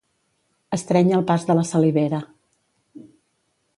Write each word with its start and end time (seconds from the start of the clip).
Estrènyer 0.77 1.13
el 1.17 1.25
pas 1.31 1.45
de 1.49 1.57
la 1.59 1.67
salivera. 1.73 2.25